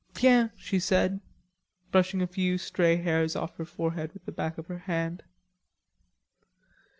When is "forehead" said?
3.65-4.13